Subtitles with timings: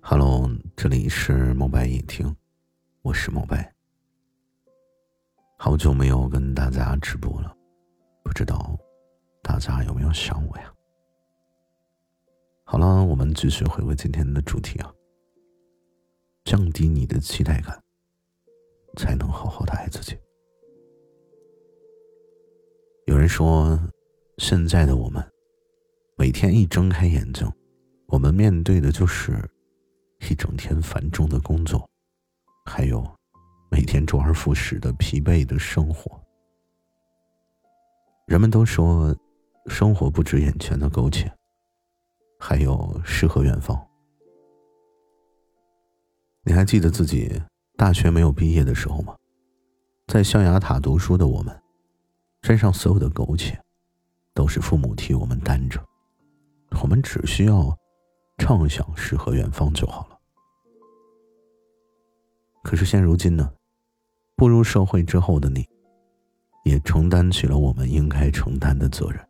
[0.00, 2.34] Hello，这里是墨白影听，
[3.02, 3.74] 我是墨白。
[5.58, 7.54] 好久没有跟大家直播了，
[8.22, 8.78] 不知道
[9.46, 10.74] 大家有没有想我呀？
[12.64, 14.92] 好了，我们继续回归今天的主题啊，
[16.44, 17.80] 降低你的期待感，
[18.96, 20.18] 才能好好的爱自己。
[23.06, 23.78] 有人说，
[24.38, 25.24] 现在的我们，
[26.16, 27.48] 每天一睁开眼睛，
[28.08, 29.48] 我们面对的就是。
[30.30, 31.88] 一整天繁重的工作，
[32.64, 33.06] 还有
[33.70, 36.18] 每天周而复始的疲惫的生活。
[38.26, 39.14] 人们都说，
[39.68, 41.30] 生活不止眼前的苟且，
[42.38, 43.76] 还有诗和远方。
[46.42, 47.40] 你还记得自己
[47.76, 49.16] 大学没有毕业的时候吗？
[50.06, 51.62] 在象牙塔读书的我们，
[52.42, 53.60] 身上所有的苟且，
[54.34, 55.84] 都是父母替我们担着，
[56.82, 57.76] 我们只需要。
[58.38, 60.18] 畅想诗和远方就好了。
[62.62, 63.50] 可是现如今呢，
[64.36, 65.66] 步入社会之后的你，
[66.62, 69.26] 也承担起了我们应该承担的责任。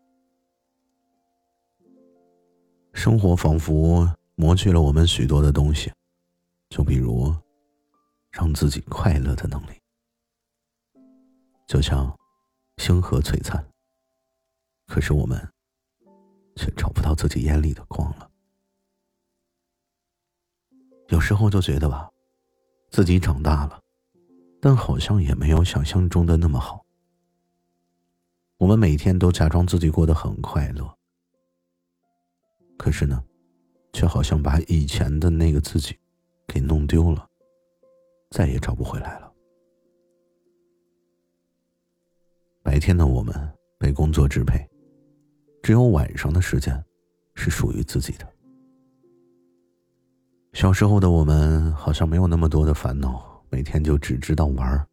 [2.96, 5.92] 生活仿佛磨去了我们许多的东西，
[6.70, 7.32] 就比如
[8.30, 9.78] 让自己快乐的能力。
[11.68, 12.18] 就像
[12.78, 13.62] 星河璀璨，
[14.86, 15.38] 可是我们
[16.56, 18.30] 却找不到自己眼里的光了。
[21.08, 22.08] 有时候就觉得吧，
[22.90, 23.78] 自己长大了，
[24.58, 26.82] 但好像也没有想象中的那么好。
[28.56, 30.95] 我们每天都假装自己过得很快乐，
[32.76, 33.22] 可是呢，
[33.92, 35.98] 却好像把以前的那个自己
[36.46, 37.28] 给弄丢了，
[38.30, 39.32] 再也找不回来了。
[42.62, 43.34] 白天的我们
[43.78, 44.58] 被工作支配，
[45.62, 46.84] 只有晚上的时间
[47.34, 48.26] 是属于自己的。
[50.52, 54.86] 小时候的我们好像没有那么多的烦恼，每天就只知道玩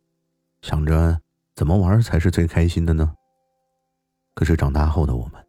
[0.62, 1.20] 想着
[1.56, 3.14] 怎么玩才是最开心的呢？
[4.36, 5.43] 可是长大后的我们，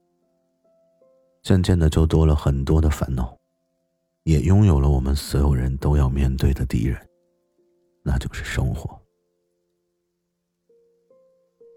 [1.45, 3.37] 渐渐的就多了很多的烦恼，
[4.23, 6.99] 也拥有了我们所有人都要面对的敌人，
[8.03, 8.99] 那就是生活。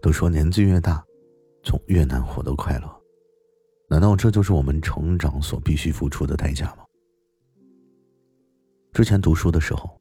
[0.00, 1.04] 都说年纪越大，
[1.62, 3.02] 就越难获得快乐，
[3.90, 6.86] 难道这就是我们成长所必须付出的代价吗？
[8.94, 10.00] 之前读书的时候，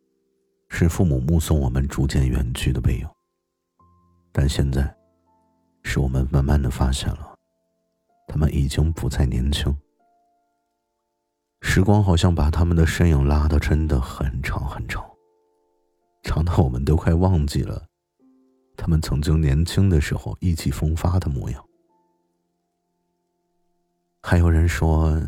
[0.69, 3.05] 是父母目送我们逐渐远去的背影。
[4.31, 4.95] 但现在，
[5.83, 7.26] 是我们慢慢的发现了，
[8.27, 9.75] 他们已经不再年轻。
[11.61, 15.03] 时光好像把他们的身影拉得真的很长很长，
[16.23, 17.87] 长到我们都快忘记了，
[18.75, 21.65] 他们曾经年轻的时候意气风发的模样。
[24.21, 25.19] 还有人说，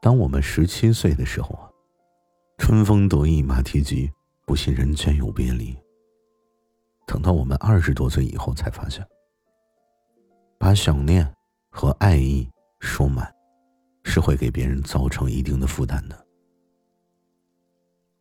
[0.00, 1.64] 当我们十七岁的时候啊。
[2.60, 4.10] 春风得意马蹄疾，
[4.44, 5.78] 不信人间有别离。
[7.06, 9.06] 等到我们二十多岁以后，才发现，
[10.58, 11.32] 把想念
[11.70, 12.48] 和爱意
[12.80, 13.32] 说满，
[14.04, 16.26] 是会给别人造成一定的负担的。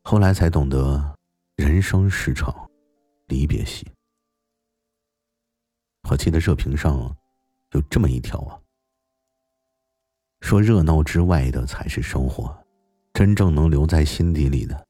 [0.03, 1.16] 后来才懂得，
[1.56, 2.69] 人生是场
[3.28, 3.86] 离别戏。
[6.09, 7.16] 我记得热评上
[7.72, 8.59] 有这么一条啊，
[10.41, 12.57] 说热闹之外的才是生活。
[13.13, 14.86] 真正能留在心底里的，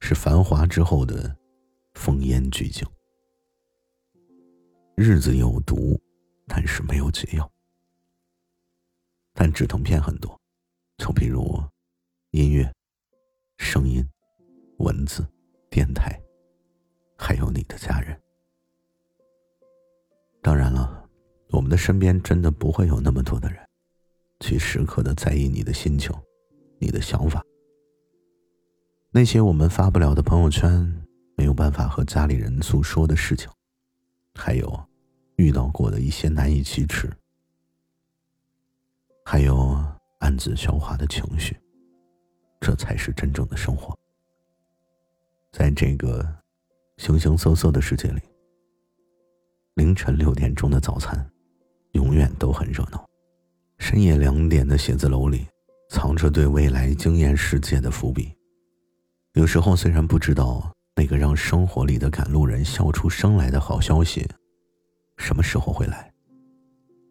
[0.00, 1.36] 是繁华之后的
[1.94, 2.84] 烽烟俱静。
[4.96, 5.96] 日子有毒，
[6.48, 7.51] 但是没有解药。
[9.44, 10.40] 但止疼片很多，
[10.98, 11.60] 就比如
[12.30, 12.72] 音乐、
[13.58, 14.08] 声音、
[14.78, 15.26] 文字、
[15.68, 16.16] 电台，
[17.18, 18.16] 还有你的家人。
[20.40, 21.10] 当然了，
[21.48, 23.58] 我们的身边真的不会有那么多的人，
[24.38, 26.14] 去时刻的在意你的心情、
[26.78, 27.44] 你的想法。
[29.10, 31.04] 那些我们发不了的朋友圈，
[31.36, 33.50] 没有办法和家里人诉说的事情，
[34.36, 34.86] 还有
[35.34, 37.12] 遇到过的一些难以启齿，
[39.32, 39.82] 还有
[40.18, 41.58] 暗自消化的情绪，
[42.60, 43.98] 这才是真正的生活。
[45.50, 46.22] 在这个
[46.98, 48.20] 形形色色的世界里，
[49.76, 51.26] 凌晨六点钟的早餐
[51.92, 53.08] 永远都很热闹，
[53.78, 55.48] 深夜两点的写字楼里
[55.88, 58.34] 藏着对未来惊艳世界的伏笔。
[59.32, 64.28] 有时候虽然不知道那个让生活里的赶路人笑出声来的好消息
[65.16, 66.12] 什么时候会来，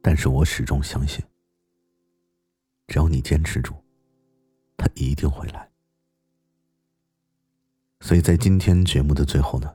[0.04, 1.20] 但是我始终相信，
[2.92, 3.74] 只要你坚持住，
[4.76, 5.66] 他一定会来。
[8.02, 9.74] 所以在今天节目的最后呢，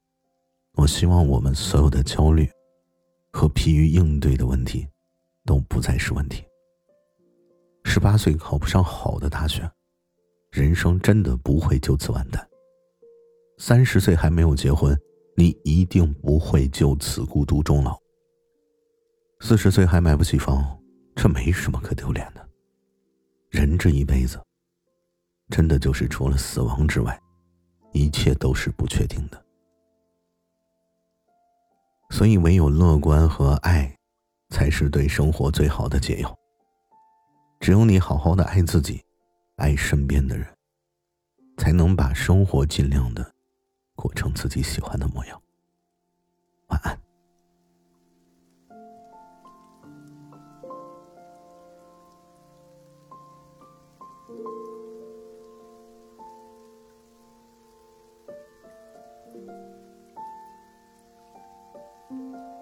[0.75, 2.47] 我希望我们所有的焦虑
[3.33, 4.87] 和疲于应对的问题，
[5.47, 6.45] 都不再是问题。
[7.85, 9.67] 十八岁考不上好的大学，
[10.51, 12.47] 人生真的不会就此完蛋。
[13.57, 14.95] 三十岁还没有结婚，
[15.39, 17.99] 你一定不会就此孤独终老。
[19.41, 20.79] 四十岁还买不起房，
[21.15, 22.46] 这没什么可丢脸的。
[23.51, 24.41] 人这一辈子，
[25.49, 27.19] 真的就是除了死亡之外，
[27.93, 29.43] 一切都是不确定的。
[32.11, 33.97] 所以，唯有乐观和爱，
[34.51, 36.37] 才是对生活最好的解药。
[37.59, 39.03] 只有你好好的爱自己，
[39.57, 40.47] 爱身边的人，
[41.57, 43.35] 才能把生活尽量的
[43.95, 45.43] 过成自己喜欢的模样。
[46.69, 47.06] 晚安。
[62.09, 62.56] Música